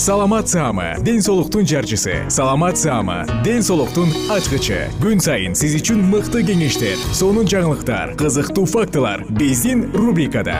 [0.00, 2.24] саламат саама ден соолуктун жарчысы.
[2.30, 4.88] Саламат саама ден соолуктун ачкычы.
[5.02, 10.56] Күн сайын сиз үчүн мыкты кеңештер сонун жаңылыктар кызыктуу фактылар биздин рубрикада.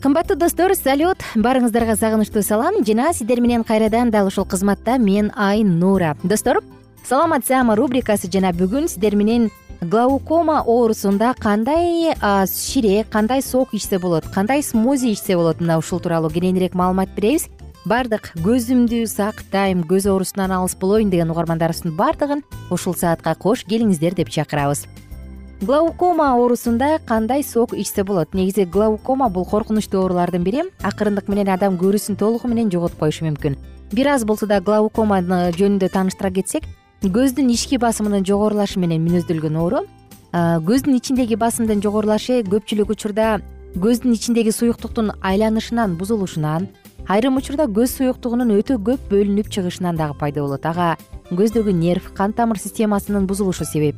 [0.00, 1.18] Кымбаттуу достор салют.
[1.34, 2.84] Баарыңыздарга сагынычтуу салам.
[2.86, 6.16] Жана сиздер менен кайрадан дал ушул кызматта мен айнура.
[6.22, 6.62] Достор
[7.04, 9.50] саламат саама рубрикасы жана бүгүн сиздер менен
[9.80, 12.12] глаукома оорусунда кандай
[12.46, 15.60] ширек кандай сок ичсе болот кандай смози ичсе болот?
[15.60, 17.48] Мына ушул тууралуу кененирээк маалымат беребиз.
[17.84, 24.28] Баардык көзүмдү сактайм көз оорусунан алыс болоюн деген угармандарыбыздын баардыгын ушул саатка кош келиңиздер деп
[24.28, 24.84] чакырабыз.
[25.62, 28.34] Глаукома оорусунда кандай сок ичсе болот?
[28.34, 30.62] Негизи глаукома бул коркунучтуу оорулардын бири.
[30.82, 33.56] Акырындык менен адам көрүүсүн толугу менен жоготуп коюшу мүмкүн.
[33.92, 35.20] Бир аз болсо да глаукома
[35.56, 36.68] жөнүндө тааныштыра кетсек
[37.00, 39.78] көздүн ички басымынын жогорулашы менен мүнөздөлгөн оору
[40.36, 43.38] көздүн ичиндеги басымдын жогорулашы көпчүлүк учурда
[43.80, 46.66] көздүн ичиндеги суюктуктун айланышынан бузулушунан
[47.08, 50.66] айрым учурда көз суюктугунун өтө көп бөлүнүп чыгышынан дагы пайда болот.
[50.66, 50.98] Ага
[51.30, 53.96] көздөгү нерв кан тамыр системасынын бузулушу себеп.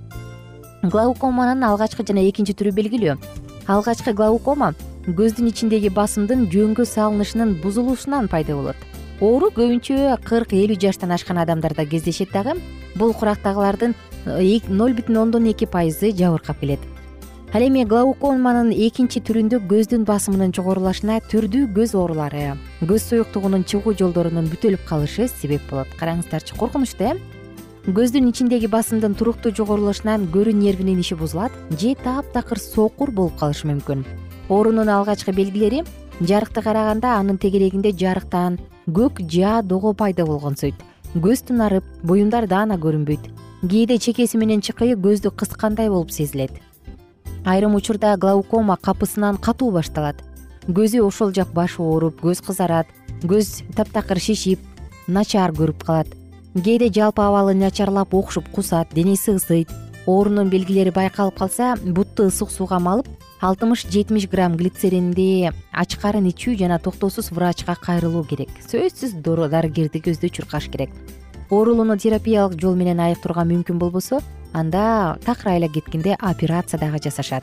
[0.82, 3.16] Глаукоманын алгачкы жана экинчи түрү белгилүү.
[3.66, 4.76] Алгачкы глаукома
[5.08, 8.78] көздүн ичиндеги басымдын жөнгө салынышынын бузулушунан пайда болот.
[9.20, 12.54] Оору көбүнчө кырк элүү жаштан ашкан адамдарда кездешет дагы
[12.96, 13.94] бул курактагылардын
[14.26, 16.80] э, ноль бүтүн ондон эки пайызы жабыркап келет.
[17.52, 24.48] Ал эми глаукоманын экинчи түрүндө көздүн басымынын жогорулашына түрдүү көз оорулары көз суюктугунун чыгуу жолдорунун
[24.48, 25.90] бүтөлүп калышы себеп болот.
[26.00, 27.18] Караңыздарчы коркунучтуу э?
[27.82, 34.06] Көздүн ичиндеги басымдын туруктуу жогорулашынан көрүү нервинин иши бузулат же таптакыр сокур болуп калышы мүмкүн.
[34.48, 35.82] Оорунун алгачкы белгилери
[36.20, 40.74] жарыкты караганда анын тегерегинде жарыктан көк жаа дого пайда болгонсойт
[41.14, 43.28] көз тунарып буюмдар даана көрүнбөйт.
[43.68, 46.52] Кээде чекеси менен чыкайы көздү кыскандай болуп сезилет.
[47.44, 50.22] Айрым учурда глаукома капысынан катуу башталат.
[50.66, 52.86] Көзү ошол жак башы ооруп көз кызарат
[53.22, 54.60] көз таптакыр шишип
[55.06, 56.08] начар көрүп калат.
[56.54, 59.68] Кээде жалпы абалы начарлап окшуп кусат денеси ысыйт
[60.06, 63.06] оорунун белгилери байкалып калса бутты ысык сууга малып
[63.42, 68.50] алтымыш жетимиш грамм глицеринди ачкарын ичүү жана токтоосуз врачка кайрылуу керек.
[68.70, 70.90] Сөзсүз дарыгерди көздөй чуркаш керек.
[71.50, 74.20] Оорулууну терапиялык жол менен айыктырууга мүмкүн болбосо
[74.54, 77.42] анда такыр айла кеткенде операция дагы жасашат.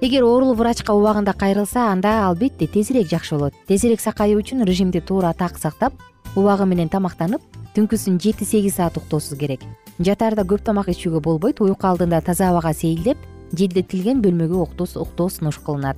[0.00, 3.54] Эгер оорулуу врачка убагында кайрылса анда албетте тезирээк жакшы болот.
[3.68, 5.92] Тезирээк сакаюу үчүн режимди туура так сактап
[6.34, 7.42] убагы менен тамактанып
[7.76, 9.60] түнкүсүн жети сегиз саат уктоосуз керек.
[10.00, 13.18] Жатаарда көп тамак ичүүгө болбойт уйку алдында таза абага сейилдеп
[13.52, 15.96] желдетилген бөлмөгө уктоо сунуш кылынат.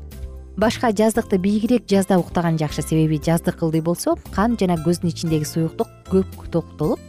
[0.57, 5.89] Башка жаздыкты бийигирээк жазда уктаган жакшы себеби жаздык ылдый болсо кан жана көздүн ичиндеги суюктук
[6.11, 7.01] көп токтолуп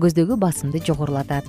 [0.00, 1.44] көздөгү басымды жогорулатат.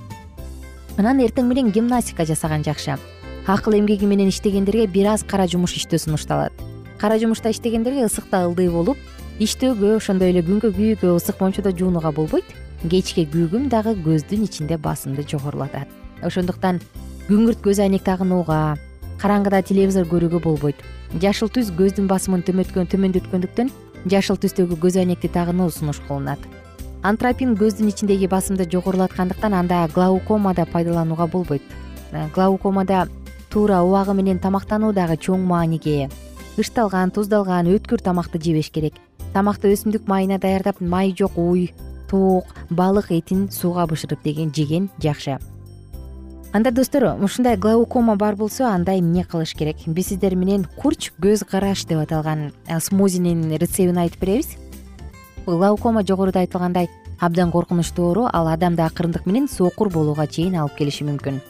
[0.98, 2.98] Анан эртең менен гимнастика жасаган жакшы.
[3.46, 6.52] Акыл эмгеги менен иштегендерге бир аз кара жумуш иштөө сунушталат.
[6.98, 8.98] Кара жумушта иштегендерге ысыкта ылдый болуп
[9.40, 12.44] иштөөгө ошондой эле күнгө күйүүгө ысык момчодо жуунууга болбойт
[12.90, 15.88] кечке күүгүм дагы көздүн ичинде басымды жогорулатат.
[16.22, 16.82] Ошондуктан
[17.28, 18.76] күңүрт көз айнек тагынууга
[19.22, 20.78] караңгыда телевизор көрүүгө болбойт.
[21.20, 23.72] Жашыл түс көздүн басымын төмөндөткөндүктөн
[24.08, 26.40] жашыл түстөгү көз айнекти тагынуу сунуш кылынат
[27.02, 31.62] антропин көздүн ичиндеги басымды жогорулаткандыктан анда глаукомада пайдаланууга болбойт.
[32.12, 33.08] Э, глаукомада
[33.50, 36.10] туура убагы менен тамактануу дагы чоң мааниге ээ
[36.58, 38.94] ышталган туздалган өткүр тамакты жебеш керек.
[39.32, 41.72] Тамакты өсүмдүк майына даярдап майы жок уй
[42.10, 45.38] тоок балык этин сууга бышырып деген жеген жакшы
[46.52, 49.76] анда достор ушундай глаукома бар болсо анда эмне кылыш керек?
[49.86, 54.56] Биз сиздер менен курч көз караш деп аталган э, смузинин рецептин айтып беребиз.
[55.46, 56.88] Глаукома жогоруда айтылгандай
[57.20, 61.40] абдан коркунучтуу оору ал адамды акырындык менен сокур болууга чейин алып келиши мүмкүн.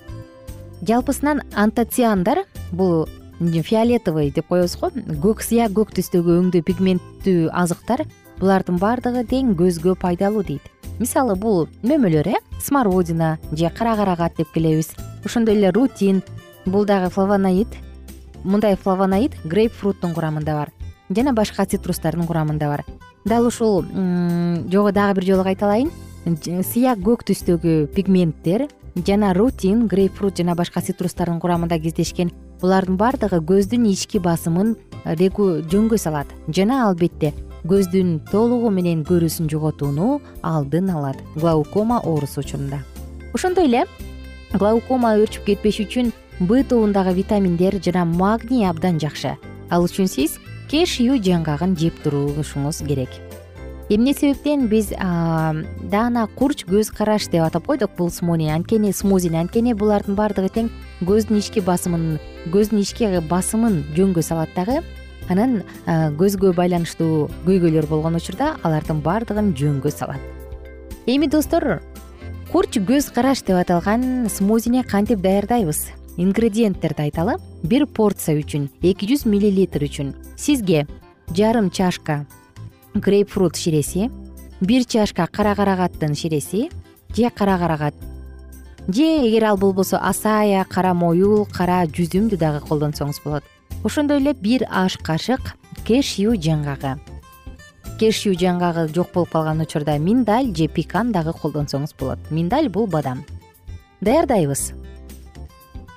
[0.82, 3.08] Жалпысынан антоциандар бул
[3.38, 8.02] фиолетовый деп коебуз го көк сыя көк түстөгү өңдүү пигменттүү азыктар
[8.40, 10.62] булардын баардыгы тең көзгө пайдалуу дейт.
[10.98, 14.90] Мисалы бул мөмөлөр э смородина же кара карагат деп келебиз.
[15.24, 16.22] Ошондой эле рутин
[16.66, 17.68] бул дагы флавоноид
[18.44, 20.72] мындай флавоноид грейпфруттун курамында бар
[21.10, 22.84] жана башка цитрустардын курамында бар.
[23.24, 25.90] Дал ушул жогу дагы бир жолу кайталайын.
[26.62, 28.68] Сыя көк түстөгү пигменттер
[29.06, 32.32] жана рутин грейпфрут жана башка цитрустардын курамында кездешкен.
[32.60, 34.76] Булардын баардыгы көздүн ички басымын
[35.06, 36.26] жөнгө салат.
[36.48, 37.32] Жана албетте
[37.66, 42.84] көздүн толугу менен көрүүсүн жоготууну алдын алат глаукома оорусу учурунда.
[43.34, 43.84] Ошондой эле
[44.52, 49.36] глаукома өрчүп кетпеш үчүн б тобундагы витаминдер жана магний абдан жакшы.
[49.70, 50.38] Ал үчүн сиз
[50.70, 53.10] кешью жаңгагын жеп турушуңуз керек.
[53.88, 57.90] Эмне себептен биз даана курч көз караш деп атап койдук.
[57.96, 60.68] Бул смуни анткени смузини анткени булардын баардыгы тең.
[61.08, 62.18] Көздүн ички басымын
[62.52, 64.82] көздүн ички басымын жөнгө салат дагы
[65.28, 70.20] анан көзгө байланыштуу көйгөйлөр болгон учурда алардын баардыгын жөнгө салат.
[71.06, 71.80] Эми достор
[72.52, 75.88] курч көз караш деп аталган смузини кантип даярдайбыз?
[76.18, 80.88] Ингредиенттерди айталы бир порция үчүн эки жүз миллилитр үчүн сизге
[81.30, 82.24] жарым чашка
[82.94, 84.08] грейпфрут ширеси
[84.60, 86.70] бир чашка кара карагаттын ширеси
[87.14, 87.94] же кара карагат
[88.88, 93.44] же эгер ал болбосо асая кара моюл кара жүзүмдү дагы колдонсоңуз болот
[93.84, 95.54] ошондой эле бир аш кашык
[95.84, 96.98] кешью жаңгагы
[97.98, 102.18] кешью жаңгагы жок болуп калган учурда миндаль же пикан дагы колдонсоңуз болот.
[102.30, 103.24] Миндаль бул бадам.
[104.00, 104.72] Даярдайбыз.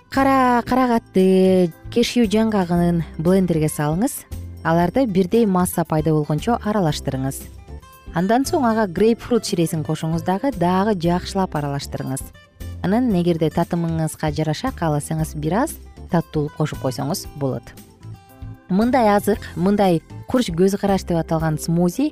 [0.09, 4.25] Кара карагатты кешью жаңгагын блендерге салыңыз.
[4.63, 7.41] Аларды бирдей масса пайда болгончо аралаштырыңыз.
[8.13, 12.25] Андан соң ага грейпфрут ширесин кошуңуз дагы дагы жакшылап аралаштырыңыз.
[12.81, 15.77] Анан эгерде татымыңызга жараша кааласаңыз бир аз
[16.11, 17.63] таттуулук кошуп койсоңуз болот.
[18.69, 22.11] Мындай азык мындай курч көз караш деп аталган смузи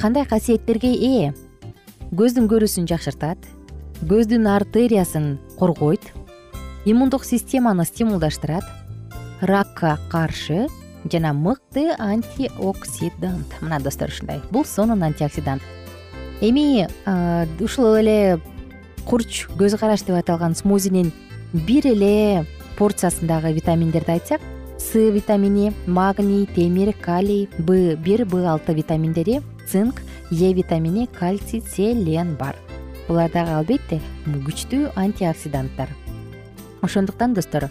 [0.00, 1.32] кандай касиеттерге ээ?
[2.12, 3.38] Көздүн көрүүсүн жакшыртат
[4.08, 6.12] көздүн артериясын коргойт
[6.88, 8.64] иммундук системаны стимулдаштырат
[9.40, 10.68] ракка каршы
[11.10, 13.60] жана мыкты антиоксидант.
[13.60, 14.40] Мына достор ушундай.
[14.50, 15.62] Бул сонун антиоксидант.
[16.40, 16.88] Эми
[17.62, 18.40] ушул эле
[19.06, 21.12] курч көз караш деп аталган смузинин
[21.52, 22.46] бир эле
[22.78, 24.40] порциясындагы витаминдерди айтсак
[24.78, 32.36] с витамини магний темир калий б бир б алты витаминдери цинк е витамини кальций селен
[32.36, 32.54] бар.
[33.08, 35.88] Булар дагы албетте күчтүү антиоксиданттар.
[36.82, 37.68] Ошондуктан достор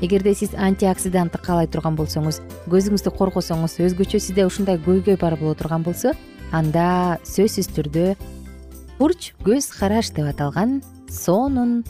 [0.00, 2.40] эгерде сиз антиоксидантты каалай турган болсоңуз
[2.72, 6.12] көзүңүздү коргосоңуз өзгөчө сизде ушундай көйгөй бар боло турган болсо
[6.52, 8.16] анда сөзсүз түрдө
[8.98, 11.82] курч көз караш деп аталган сонун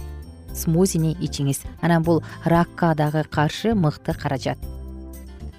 [0.57, 1.63] смузини ичиңиз.
[1.81, 4.59] Анан бул ракка дагы каршы мыкты каражат.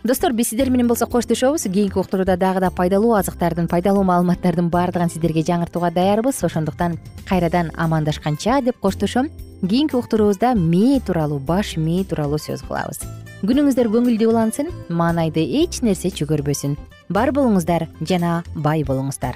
[0.03, 1.63] Достор биз сиздер менен болсо коштошобуз.
[1.63, 6.43] Кийинки уктурууда дагы да пайдалуу азыктардын пайдалуу маалыматтардын баардыгын сиздерге жаңыртууга даярбыз.
[6.43, 9.27] Ошондуктан кайрадан амандашканча деп коштошом.
[9.59, 13.03] Кийинки уктуруубузда мээ тууралуу баш мээ тууралуу сөз кылабыз.
[13.43, 16.77] Күнүңүздөр көңүлдүү улансын маанайды эч нерсе чөгөрбөсүн.
[17.09, 19.35] Бар болуңуздар жана бай болуңуздар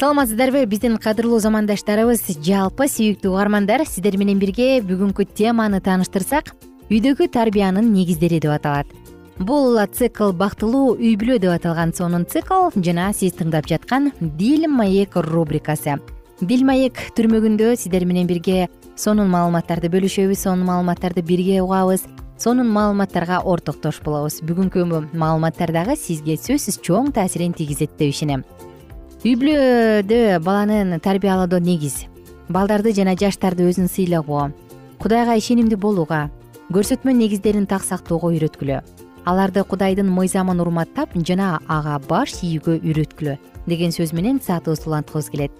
[0.00, 0.64] саламатсыздарбы?
[0.64, 6.54] Биздин кадырлуу замандаштарыбыз жалпы сүйүктүү угармандар сиздер менен бирге бүгүнкү теманы тааныштырсак
[6.88, 8.88] үйдөгү тарбиянын негиздери деп аталат.
[9.36, 15.18] Бул цикл бактылуу үй бүлө деп аталган сонун цикл жана сиз тыңдап жаткан дил маек
[15.20, 15.98] рубрикасы.
[16.40, 22.06] Дил маек түрмөгүндө сиздер менен бирге сонун маалыматтарды бөлүшөбүз сонун маалыматтарды бирге угабыз
[22.40, 24.40] сонун маалыматтарга ортоктош болобуз.
[24.48, 28.48] Бүгүнкү маалыматтар дагы сизге сөзсүз чоң таасирин тийгизет деп ишенем
[29.20, 32.06] үй бүлөдө баланын тарбиялоодо негиз.
[32.48, 34.46] Балдарды жана жаштарды өзүн сыйлагуу
[35.00, 36.20] кудайга ишенимдүү болууга
[36.72, 38.78] көрсөтмө негиздерин так сактоого үйрөткүлө.
[39.28, 43.36] Аларды кудайдын мыйзамын урматтап жана ага баш ийүүгө үйрөткүлө
[43.68, 45.52] деген сөз менен саатыбызды уланткыбыз келет.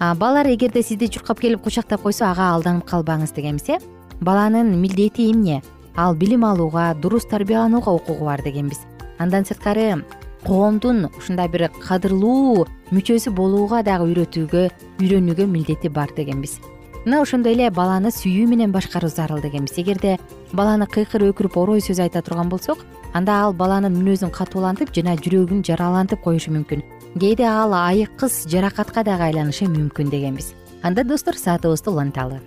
[0.00, 3.78] Балдар эгерде сизди чуркап келип кучактап койсо ага алданып калбаңыз дегенбиз э?
[4.20, 5.60] Баланын милдети эмне
[5.94, 8.80] ал билим алууга дурус тарбияланууга укугу бар дегенбиз.
[9.18, 10.04] Андан сырткары
[10.44, 14.64] коомдун ушундай бир кадырлуу мүчөсү болууга дагы үйрөтүүгө
[15.00, 16.58] үйрөнүүгө милдети бар дегенбиз.
[17.04, 19.76] Мына ошондой эле баланы сүйүү менен башкаруу зарыл дегенбиз.
[19.80, 20.18] Эгерде
[20.52, 25.64] баланы кыйкыр өкүрүп орой сөз айта турган болсок анда ал баланын мүнөзүн катуулантып жана жүрөгүн
[25.64, 26.84] жаралантып коюшу мүмкүн.
[27.20, 30.54] Кээде ал айыккыс жаракатка дагы айланышы мүмкүн дегенбиз.
[30.82, 32.40] Анда достор саатыбызды уланталы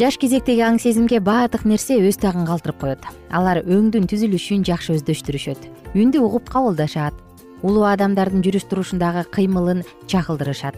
[0.00, 3.06] жаш кезектеги аң сезимге баардык нерсе өз тагын калтырып коет.
[3.30, 5.70] Алар өңдүн түзүлүшүн жакшы өздөштүрүшөт.
[5.94, 7.14] Үндү угуп кабылдашат.
[7.62, 10.76] Улуу адамдардын жүрүш турушундагы кыймылын чагылдырышат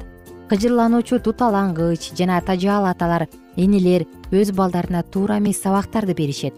[0.49, 6.55] кыжырлануучу туталангыч жана тажаал аталар энелер өз балдарына туура эмес сабактарды беришет.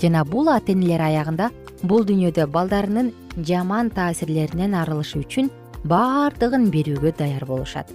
[0.00, 1.50] Жана бул ата энелер аягында
[1.82, 5.50] бул дүйнөдө балдарынын жаман таасирлеринен арылышы үчүн
[5.84, 7.92] баардыгын берүүгө даяр болушат.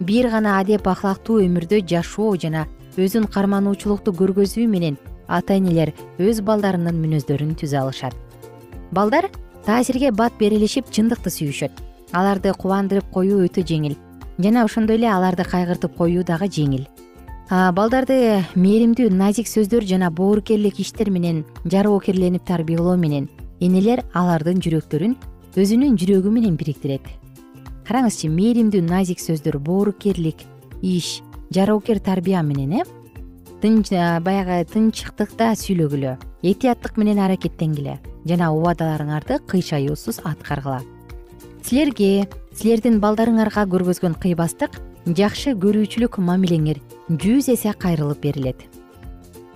[0.00, 6.98] Бир гана адеп ахлактуу өмүрдө жашоо жана өзүн кармануучулукту көргөзүү менен ата энелер өз балдарынын
[7.00, 8.14] мүнөздөрүн түзө алышат.
[8.92, 9.30] Балдар
[9.66, 11.72] таасирге бат берилишип чындыкты сүйүшөт.
[12.12, 13.96] Аларды кубандырып коюу өтө жеңил.
[14.38, 16.84] Жана ошондой эле аларды кайгыртып коюу дагы жеңил.
[17.48, 23.28] Балдарды мээримдүү назик сөздөр жана боорукерлик иштер менен жароокерленип тарбиялоо менен
[23.60, 25.16] энелер алардын жүрөктөрүн
[25.56, 27.04] өзүнүн жүрөгү менен бириктирет.
[27.88, 30.44] Караңызчы мээримдүү назик сөздөр боорукерлик
[30.80, 31.20] иш
[31.52, 32.84] жароокер тарбия менен э?
[33.60, 33.92] Тынч
[34.24, 36.16] баягы тынчтыкта сүйлөгүлө.
[36.42, 38.00] Этияттык менен аракеттенгиле.
[38.26, 40.80] Жана убадаларыңарды кыйшаюусуз аткаргыла
[41.72, 44.74] силерге силердин балдарыңарга көргөзгөн кыйбастык
[45.06, 48.58] жакшы көрүүчүлүк мамилеңер жүз эсе кайрылып берилет.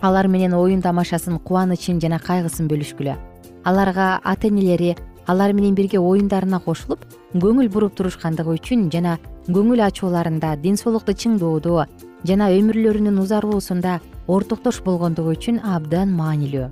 [0.01, 3.17] Алар менен оюн тамашасын кубанычын жана кайгысын бөлүшкүлө.
[3.65, 4.95] Аларга ата энелери
[5.27, 11.85] алар менен бирге оюндарына кошулуп көңүл буруп турушкандыгы үчүн жана көңүл ачууларында ден соолукту чыңдоодо
[12.27, 16.71] жана өмүрлөрүнүн узаруусунда ортоктош болгондугу үчүн абдан маанилүү.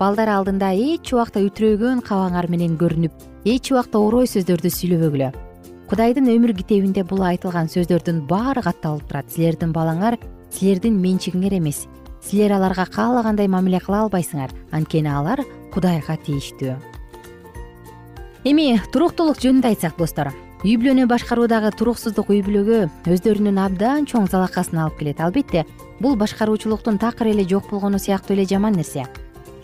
[0.00, 5.32] Балдар алдында эч убакта үтүрөйгөн кабаңар менен көрүнүп эч убакта орой сөздөрдү сүйлөбөгүлө
[5.92, 9.26] кудайдын өмүр китебинде бул айтылган сөздөрдүн баары катталып турат.
[9.28, 10.16] Силердин балаңар
[10.48, 11.82] силердин менчигиңер эмес.
[12.24, 14.54] Силер аларга каалагандай мамиле кыла албайсыңар.
[14.72, 16.78] Анткени алар кудайга тийиштүү.
[18.48, 24.78] Эми туруктуулук жөнүндө айтсак достор үй бүлөнү башкаруудагы туруксуздук үй бүлөгө өздөрүнүн абдан чоң залакасын
[24.78, 25.18] алып келет.
[25.18, 25.64] Албетте
[25.98, 29.02] бул башкаруучулуктун такыр эле жок болгону сыяктуу эле жаман нерсе.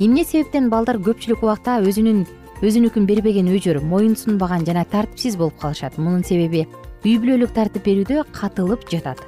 [0.03, 2.25] Эмне себептен балдар көпчүлүк убакта өзүнүн
[2.67, 5.99] өзүнүкүн бербеген өжөр моюн сунбаган жана тартипсиз болуп калышат.
[6.03, 6.67] Мунун себеби
[7.05, 9.23] үй бүлөлүк тартип берүүдө катылып жатат.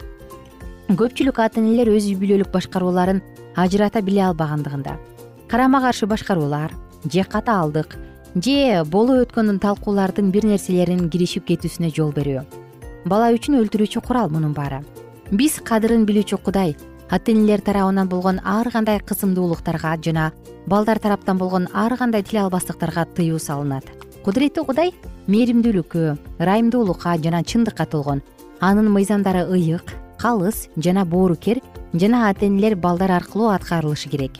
[0.90, 3.22] Көпчүлүк ата энелер өз үй бүлөлүк башкарууларын
[3.54, 4.98] ажырата биле албагандыгында.
[5.46, 6.74] Карама каршы башкаруулар
[7.06, 7.94] же катаалдык
[8.34, 12.44] же болуп өткөн талкуулардын бир нерселерин киришип кетүүсүнө жол берүү.
[13.10, 14.84] Бала үчүн өлтүрүүчү курал мунун баары.
[15.30, 16.76] Биз кадырын билүүчү кудай
[17.10, 20.30] ата энелер тарабынан болгон ар кандай кысымдуулуктарга жана
[20.66, 23.84] балдар тараптан болгон ар кандай тил албастыктарга тыюу салынат.
[24.24, 24.92] Кудуреттүү кудай
[25.26, 26.04] мээримдүүлүккө
[26.38, 28.22] ырайымдуулукка жана чындыкка толгон
[28.60, 31.60] анын мыйзамдары ыйык калыс жана боорукер
[31.94, 34.38] жана ата энелер балдар аркылуу аткарылышы керек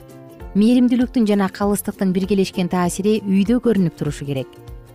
[0.54, 4.48] мээримдүүлүктүн жана калыстыктын биргелешкен таасири үйдө көрүнүп турушу керек.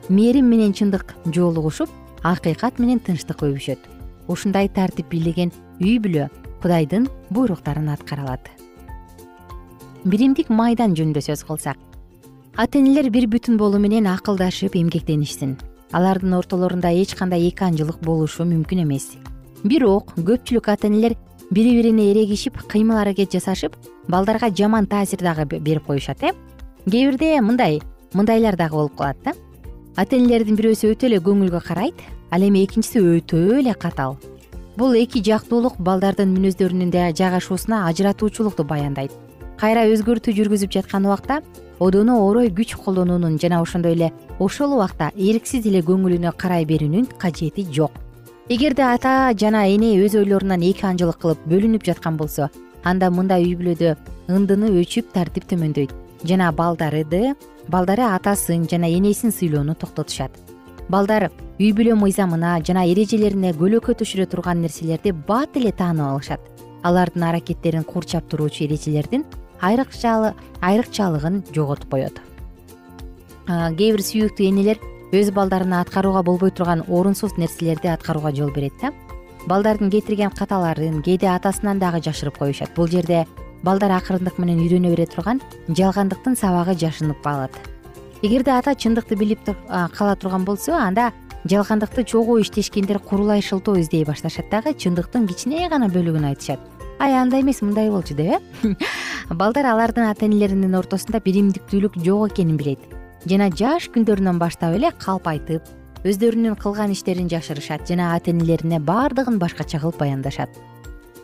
[0.10, 1.90] Мээрим менен чындык жолугушуп
[2.24, 3.80] акыйкат менен тынчтык өбүшөт
[4.28, 6.30] ушундай тартип бийлеген үй бүлө
[6.62, 8.50] кудайдын буйруктарын аткара алат
[10.06, 11.80] биримдик майдан жөнүндө сөз кылсак.
[12.56, 15.58] Ата энелер бир бүтүн болуу менен акылдашып эмгектенишсин.
[15.92, 19.16] Алардын ортолорунда эч кандай эки анчылык болушу мүмкүн эмес.
[19.64, 21.18] Бирок көпчүлүк ата энелер
[21.50, 23.76] бири бирине эрегишип кыймыл аракет жасашып
[24.08, 26.32] балдарга жаман таасир дагы берип коюшат э?
[26.86, 27.82] Кээ бирде мындай
[28.14, 29.34] мындайлар дагы болуп калат да.
[29.96, 31.96] Ата энелердин бирөөсү өтө эле көңүлгө карайт
[32.32, 34.18] ал эми экинчиси өтө эле катаал
[34.78, 39.12] бул эки жактуулук балдардын мүнөздөрүнүн жайгашуусуна ажыратуучулукту баяндайт.
[39.58, 41.40] Кайра өзгөртүү жүргүзүп жаткан убакта
[41.80, 47.66] одоно орой күч колдонуунун жана ошондой эле ошол убакта эрксиз эле көңүлүнө карай берүүнүн кажети
[47.72, 47.92] жок.
[48.50, 52.50] Эгерде ата жана эне өз ойлорунан эки анчылык кылып бөлүнүп жаткан болсо
[52.86, 53.96] анда мындай үй бүлөдө
[54.32, 55.92] ындыны өчүп тартип төмөндөйт.
[56.25, 57.36] Жана балдарыды
[57.68, 60.32] балдары атасын жана энесин сыйлоону токтотушат.
[60.89, 66.42] Балдар үй бүлө мыйзамына жана эрежелерине көлөкө түшүрө турган нерселерди бат эле таанып алышат.
[66.86, 69.25] Алардын аракеттерин курчап туруучу эрежелердин
[69.62, 72.22] айрыкчалыгын жоготуп коет.
[73.48, 74.81] Кээ бир сүйүктүү энелер
[75.14, 78.92] өз балдарына аткарууга болбой турган орунсуз нерселерди аткарууга жол берет да
[79.48, 82.74] балдардын кетирген каталарын кээде атасынан дагы жашырып коюшат.
[82.75, 83.25] Бул жерде
[83.64, 87.53] балдар акырындык менен үйрөнө бере турган жалгандыктын сабагы жашынып калат.
[88.22, 89.40] Эгерде ата чындыкты билип
[89.94, 91.12] кала турган болсо анда
[91.46, 94.50] жалгандыкты чогуу иштешкендер курулай шылтоо издей башташат.
[94.50, 96.60] Дагы чындыктын кичине гана бөлүгүн айтышат.
[97.00, 98.75] Ай андай эмес мындай болчу деп э?
[99.29, 102.79] Балдар алардын ата энелеринин ортосунда биримдиктүүлүк жок экенин билет.
[103.25, 109.39] Жана жаш күндөрүнөн баштап эле калп айтып өздөрүнүн кылган иштерин жашырышат жана ата энелерине баардыгын
[109.41, 110.50] башкача кылып баяндашат.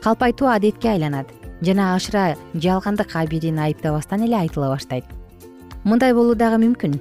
[0.01, 1.29] Калп айтуу адетке айланат
[1.61, 5.05] жана ашыра жалгандык абийирин айыптабастан эле айтыла баштайт.
[5.83, 6.97] Мындай болуу дагы мүмкүн.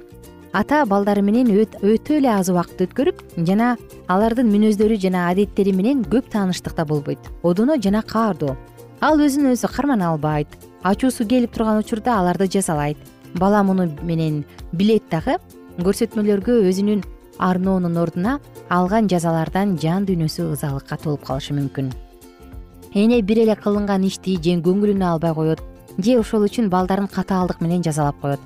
[0.53, 6.29] Ата балдары менен өтө эле аз убакыт өткөрүп жана алардын мүнөздөрү жана адеттери менен көп
[6.29, 7.31] тааныштыкта болбойт.
[7.41, 8.57] Одоно жана каардоо.
[9.01, 10.53] Ал өзүн өзү кармана албайт.
[10.83, 12.97] Ачуусу келип турган учурда аларды жазалайт
[13.33, 15.39] бала муну менен билет дагы
[15.79, 17.01] көрсөтмөлөргө өзүнүн
[17.41, 18.37] арноонун ордуна
[18.69, 21.91] алган жазалардан жан дүйнөсү ызалыкка толуп калышы мүмкүн.
[22.93, 25.61] Эне бир эле кылынган ишти же көңүлүнө албай коет
[25.97, 28.39] же ошол үчүн балдарын катаалдык менен жазалап коет.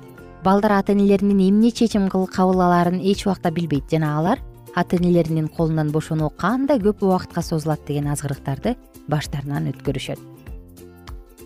[0.44, 4.38] Балдар ата энелеринин эмне чечим кабыл алаарын эч убакта билбейт жана алар
[4.74, 8.76] ата энелеринин колунан бошонуу кандай көп убакытка созулат деген азгырыктарды
[9.08, 10.35] баштарынан өткөрүшөт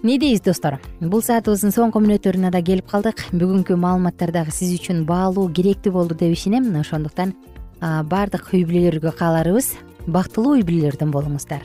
[0.02, 0.78] эмне дейбиз достор?
[1.00, 3.20] Бул саатыбыздын соңку мүнөттөрүнө да келип калдык.
[3.36, 6.70] Бүгүнкү маалыматтар дагы сиз үчүн баалуу керектүү болду деп ишенем.
[6.80, 7.34] Ошондуктан
[7.80, 9.74] баардык үй бүлөлөргө кааларыбыз
[10.08, 11.60] бактылуу үй бүлөлөрдөн болуңуздар.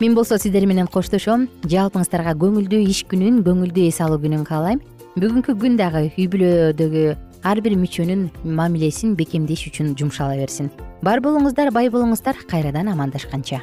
[0.00, 1.48] Мен болсо сиздер менен коштошом.
[1.68, 4.80] Жалпыңыздарга көңүлдүү иш күнүн көңүлдүү эс алуу күнүн каалайм.
[5.16, 7.06] Бүгүнкү күн дагы үй бүлөдөгү
[7.44, 10.72] ар бир мүчөнүн мамилесин бекемдеш үчүн жумшала берсин.
[11.04, 12.46] Бар болуңуздар бай болуңуздар.
[12.48, 13.62] Кайрадан амандашканча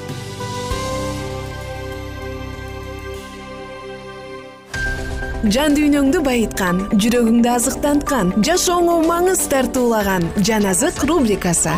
[5.49, 11.73] жан дүйнөңдү байыткан жүрөгүңдү азыктанткан жашооңо маңыз тартуулаган жан азык рубрикасы.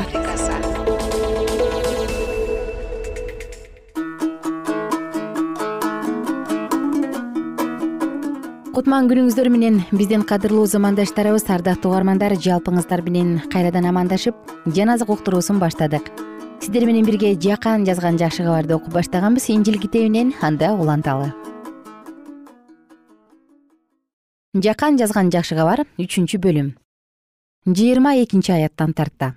[8.74, 14.36] Кутман күнүңүздөр менен биздин кадырлуу замандаштарыбыз ардактуу угармандар жалпыңыздар менен кайрадан амандашып
[14.76, 16.12] жан азык уктуруусун баштадык.
[16.60, 19.48] Сиздер менен бирге жакан жазган жакшы кабарды окуп баштаганбыз.
[19.56, 21.32] Инжил китебинен анда уланталы
[24.54, 26.76] жакан жазган жакшы кабар үчүнчү бөлүм.
[27.66, 29.34] Жыйырма экинчи аяттан тарта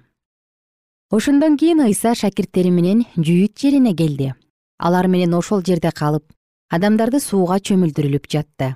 [1.11, 4.35] ошондон кийин ыйса шакирттери менен жүйүт жерине келди.
[4.79, 6.25] Алар менен ошол жерде калып
[6.69, 8.75] адамдарды сууга чөмүлдүрүлүп жатты.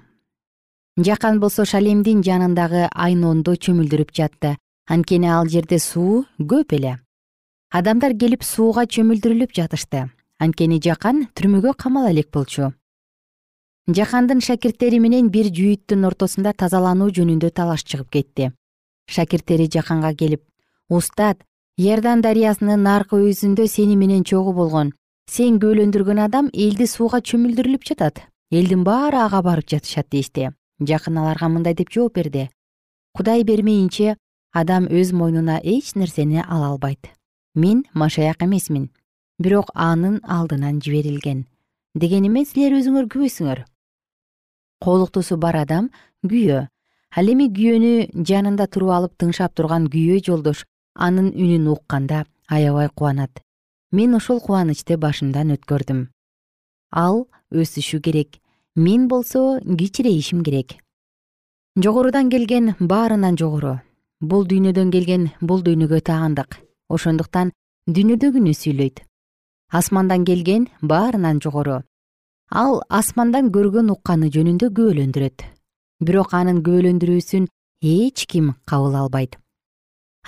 [0.97, 4.57] Жакан болсо шалемдин жанындагы айнондо чөмүлдүрүп жатты.
[4.89, 6.99] Анткени ал жерде суу көп эле.
[7.71, 10.09] Адамдар келип сууга чөмүлдүрүлүп жатышты.
[10.39, 12.73] Анткени жакан түрмөгө камала элек болчу
[13.97, 18.51] жакандын шакирттери менен бир жүйүттүн ортосунда тазалануу жөнүндө талаш чыгып кетти.
[19.09, 20.43] Шакирттери жаканга келип
[20.89, 21.43] устат
[21.79, 24.93] иордан дарыясынын наркы өзүндө сени менен чогуу болгон
[25.31, 30.51] сен күбөлөндүргөн адам элди сууга чөмүлдүрүлүп жатат элдин баары ага барып жатышат дешти.
[30.81, 32.49] Жакын аларга мындай деп жооп берди.
[33.15, 34.17] Кудай бермейинче
[34.53, 37.11] адам өз мойнуна эч нерсени ала албайт.
[37.55, 38.91] Мен машаяк эмесмин
[39.39, 41.47] бирок анын алдынан жиберилген.
[41.95, 43.65] Дегениме силер өзүңөр күбөсүңөр
[44.81, 45.91] колуктусу бар адам
[46.27, 46.67] күйөө.
[47.17, 50.65] Ал эми күйөөнү жанында туруп алып тыңшап турган күйөө жолдош
[50.95, 53.43] анын үнүн укканда аябай кубанат.
[53.93, 56.07] Мен ошол кубанычты башымдан өткөрдүм.
[56.93, 58.39] Ал өсүшү керек.
[58.77, 60.79] Мен болсо кичирейишим керек.
[61.77, 63.81] Жогорудан келген баарынан жогору.
[64.21, 66.61] Бул дүйнөдөн келген бул дүйнөгө таандык.
[66.89, 67.53] Ошондуктан
[67.89, 69.03] дүйнөдөгүнү сүйлөйт.
[69.73, 71.83] Асмандан келген баарынан жогору
[72.51, 75.47] ал асмандан көргөн укканы жөнүндө күбөлөндүрөт.
[76.05, 77.49] Бирок анын күбөлөндүрүүсүн
[77.83, 79.39] эч ким кабыл албайт.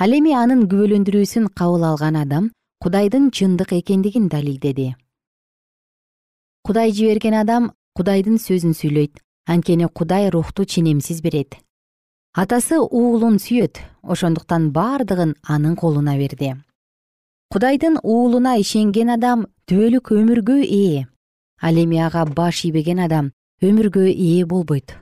[0.00, 4.94] Ал эми анын күбөлөндүрүүсүн кабыл алган адам кудайдын чындык экендигин далилдеди
[6.62, 9.18] кудай жиберген адам кудайдын сөзүн сүйлөйт.
[9.46, 11.56] Анткени кудай рухту ченемсиз берет.
[12.32, 13.80] Атасы уулун сүйөт.
[14.02, 16.54] Ошондуктан бардыгын анын колуна берди.
[17.50, 21.06] Кудайдын уулуна ишенген адам түбөлүк өмүргө ээ
[21.62, 23.30] ал эми ага баш ийбеген адам
[23.62, 24.98] өмүргө ээ болбойт.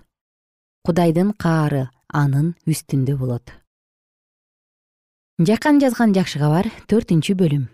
[0.84, 3.46] Кудайдын каары анын үстүндө болот.
[5.40, 7.64] Жакан жазган жакшы кабар төртүнчү бөлүм.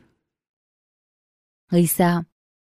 [1.75, 2.23] Ыйса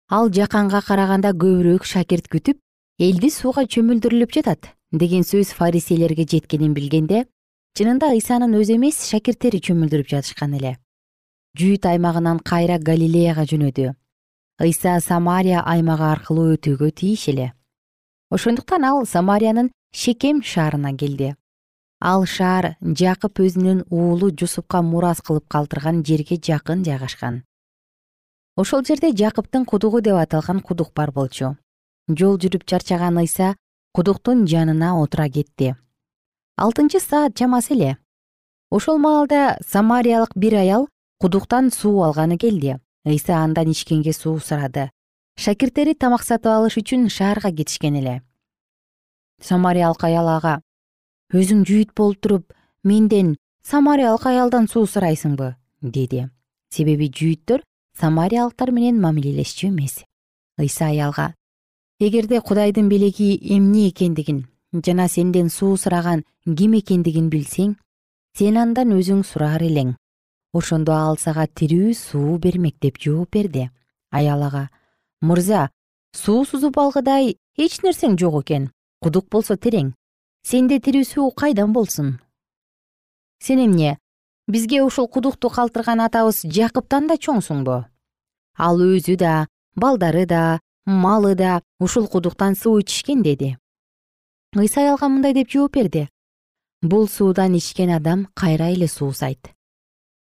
[0.09, 2.57] ал жаканга караганда көбүрөөк шакирт күтүп
[2.97, 7.27] элди сууга чөмүлдүрүлүп жатат деген сөз фариселерге жеткенин билгенде
[7.77, 10.77] чынында ыйсанын өзү эмес шакирттери чөмүлдүрүп жатышкан эле.
[11.59, 13.93] Жүйүт аймагынан кайра галилеяга жөнөдү
[14.59, 17.51] ыйса самария аймагы аркылуу өтүүгө тийиш эле.
[18.33, 21.35] Ошондуктан ал самариянын шекем шаарына келди.
[22.01, 27.43] Ал шаар жакып өзүнүн уулу жусупка мурас кылып калтырган жерге жакын жайгашкан.
[28.57, 31.55] Ошол жерде жакыптын кудугу деп аталган кудук бар болчу.
[32.09, 33.53] Жол жүрүп чарчаган ыйса
[33.93, 35.75] кудуктун жанына отура кетти.
[36.57, 37.97] Алтынчы саат чамасы эле.
[38.71, 40.89] Ошол маалда самариялык бир аял
[41.19, 44.89] кудуктан суу алганы келди ыйса андан ичкенге суу сурады.
[45.39, 48.21] Шакирттери тамак сатып алыш үчүн шаарга кетишкен эле.
[49.41, 50.59] Самариялык аял ага
[51.31, 55.55] өзүң жүйүт болуп туруп менден самариялык аялдан суу сурайсыңбы?
[55.81, 56.27] деди.
[56.69, 57.63] Себеби жүйүттөр
[57.99, 60.03] самариялыктар менен мамилелешчү эмес.
[60.57, 61.33] Ыйса аялга
[61.99, 64.45] эгерде кудайдын белеги эмне экендигин
[64.85, 67.71] жана сенден суу сураган ким экендигин билсең
[68.37, 69.95] сен андан өзүң сурар элең
[70.53, 73.69] ошондо ал сага тирүү суу бермек деп жооп берди.
[74.11, 74.69] Аял ага
[75.21, 75.69] мырза
[76.13, 79.93] суу сузуп алгыдай эч нерсең жок экен кудук болсо терең.
[80.43, 82.19] Сенде тирүү суу кайдан болсун?
[83.39, 83.97] Сен эмне
[84.47, 87.83] бизге ушул кудукту калтырган атабыз жакыптан да чоңсуңбу
[88.57, 93.57] ал өзү да балдары да малы да ушул кудуктан суу ичишкен деди.
[94.55, 96.07] Ыйса аялга мындай деп жооп берди.
[96.81, 99.53] Бул суудан ичкен адам кайра эле суусайт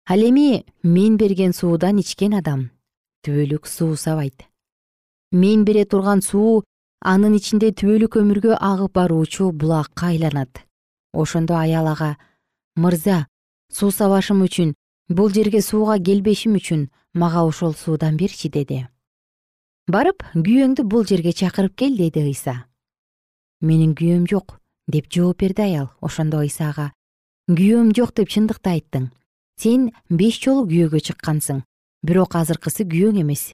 [0.07, 2.69] ал эми мен берген суудан ичкен адам
[3.25, 4.45] түбөлүк суусабайт
[5.31, 6.63] мен бере турган суу
[7.05, 10.61] анын ичинде түбөлүк өмүргө агып баруучу булакка айланат.
[11.13, 12.15] Ошондо аял ага
[12.75, 13.27] мырза
[13.71, 14.73] суусабашым үчүн
[15.09, 18.87] бул жерге сууга келбешим үчүн мага ошол суудан берчи деди.
[19.87, 22.65] Барып күйөөңдү бул жерге чакырып кел деди ыйса.
[23.61, 25.91] Менин күйөөм жок деп жооп берди аял.
[26.01, 26.91] Ошондо ыйса ага
[27.49, 29.11] күйөөм жок деп чындыкты айттың
[29.61, 31.63] сен беш жолу күйөөгө чыккансың.
[32.05, 33.51] Бирок азыркысы күйөөң эмес.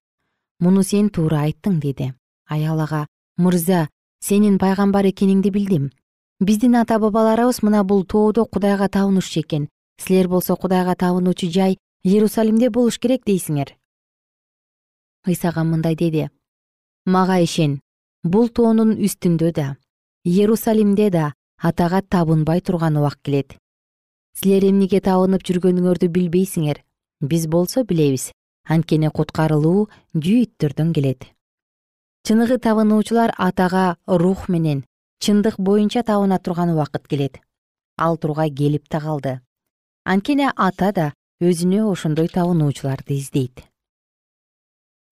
[0.59, 2.13] Муну сен туура айттың деди.
[2.49, 3.05] Аял ага
[3.37, 3.87] мырза
[4.19, 5.91] сенин пайгамбар экениңди билдим.
[6.39, 9.69] Биздин ата бабаларыбыз мына бул тоодо кудайга табынушчу экен.
[9.97, 13.75] Силер болсо кудайга табынуучу жай иерусалимде болуш керек дейсиңер
[15.27, 16.29] ыйсага мындай деди.
[17.05, 17.79] Мага ишен
[18.23, 19.67] бул тоонун үстүндө да
[20.25, 23.57] иерусалимде да атага табынбай турган убак келет
[24.39, 26.81] силер эмнеге табынып жүргөнүңөрдү билбейсиңер.
[27.21, 28.31] Биз болсо билебиз.
[28.67, 31.27] Анткени куткарылуу жүйүттөрдөн келет.
[32.25, 34.85] Чыныгы табынуучулар атага рух менен
[35.19, 37.39] чындык боюнча табына турган убакыт келет.
[37.97, 39.41] Ал тургай келип да калды
[40.03, 43.63] анткени ата да өзүнө ошондой табынуучуларды издейт.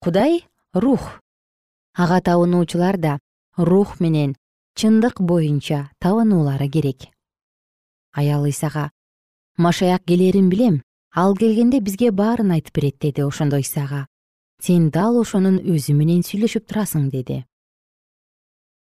[0.00, 1.20] Кудай рух.
[1.94, 3.18] Ага табынуучулар да
[3.56, 4.36] рух менен
[4.74, 7.10] чындык боюнча табынуулары керек
[9.60, 10.82] машаяк келерин билем.
[11.14, 14.06] Ал келгенде бизге баарын айтып берет деди ошондо ыйсага
[14.62, 17.44] сен дал ошонун өзү менен сүйлөшүп турасың деди.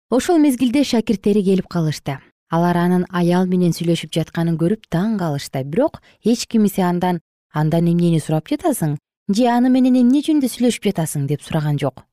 [0.09, 2.17] Ошол мезгилде шакирттери келип калышты.
[2.49, 5.63] Алар анын аял менен сүйлөшүп жатканын көрүп таң калышты.
[5.63, 7.21] Бирок эч кимиси андан
[7.53, 8.97] андан эмнени сурап жатасың?
[9.29, 12.03] Же аны менен эмне жөнүндө сүйлөшүп жатасың деп сураган жок.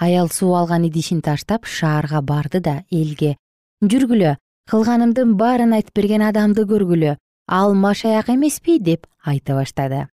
[0.00, 3.36] Аял суу алган идишин таштап шаарга барды да элге
[3.82, 4.36] жүргүлө
[4.70, 7.16] кылганымдын баарын айтып берген адамды көргүлө.
[7.46, 10.08] Ал машаяк эмеспи деп айта баштады.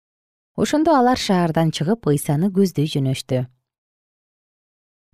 [0.55, 3.45] Ошондо алар шаардан чыгып ыйсаны көздөй жөнөштү.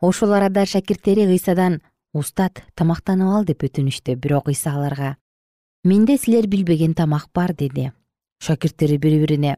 [0.01, 1.81] Ошол арада шакирттери ыйсадан
[2.13, 5.15] устат тамактанып ал деп өтүнүштү бирок ыйса аларга
[5.83, 7.91] менде силер билбеген тамак бар деди.
[8.39, 9.57] Шакирттери бири бирине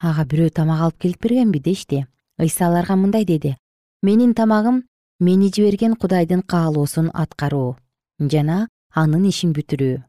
[0.00, 2.06] ага бирөө тамак алып келип бергенби дешти
[2.38, 3.56] ыйса аларга мындай деди.
[4.02, 4.84] Менин тамагым
[5.20, 7.76] мени жиберген кудайдын каалоосун аткаруу.
[8.18, 10.02] Жана анын ишин бүтүрүү.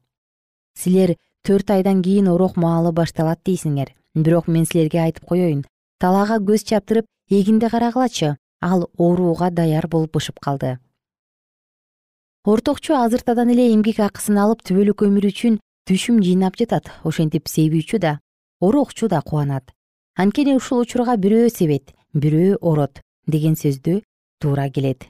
[0.78, 1.15] Силер
[1.46, 3.94] төрт айдан кийин орок маалы башталат дейсиңер.
[4.15, 5.63] Бирок мен силерге айтып коеюн
[6.00, 10.80] талаага көз чаптырып эгинди карагылачы ал ооруга даяр болуп бышып калды.
[12.44, 18.20] Ортокчу азыртадан эле эмгек акысын алып түбөлүк өмүр үчүн түшүм жыйнап жатат ошентип себүүчү да
[18.60, 19.72] орокчу да кубанат.
[20.17, 24.02] Анткени ушул учурга бирөө себет бирөө орот деген сөздү
[24.41, 25.08] туура келет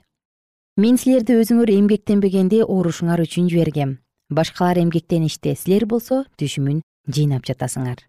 [0.79, 3.97] мен силерди өзүңөр эмгектенбегенде оорушуңар үчүн жибергем.
[4.31, 6.79] Башкалар эмгектеништи силер болсо түшүмүн
[7.11, 7.99] жыйнап жатасыңар.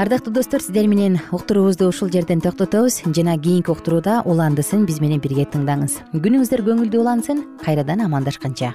[0.00, 3.02] Ардактуу достор сиздер менен уктуруубузду ушул жерден токтотобуз.
[3.14, 6.00] Жана кийинки уктурууда уландысын биз менен бирге тыңдаңыз.
[6.16, 8.74] Күнүңүздөр көңүлдүү улансын кайрадан амандашканча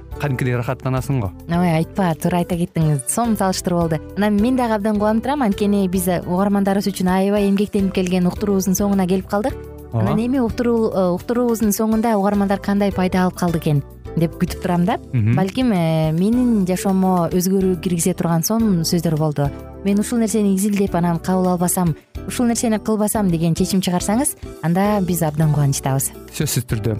[0.19, 3.05] кадимкидей ырахаттанасың го ой айтпа туура айта кеттиңиз.
[3.07, 5.41] Сонун салыштыруу болду анан мен дагы абдан кубанып турам.
[5.45, 9.55] Анткени биз угармандарыбыз үчүн аябай эмгектенип келген уктуруубуздун соңуна келип калдык.
[9.93, 13.83] Анан эми э, уктуруубуздун соңунда угармандар кандай пайда алып калды экен
[14.15, 14.97] деп күтүп турам да.
[15.13, 19.49] Балким э, менин жашоомо өзгөрүү киргизе турган сонун сөздөр болду.
[19.83, 21.95] Мен ушул нерсени изилдеп анан кабыл албасам
[22.27, 26.11] ушул нерсени кылбасам деген чечим чыгарсаңыз анда биз абдан кубанычтабыз.
[26.37, 26.99] Сөзсүз түрдө